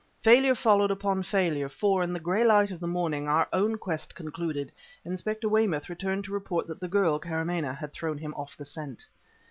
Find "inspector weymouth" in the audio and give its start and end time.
5.05-5.89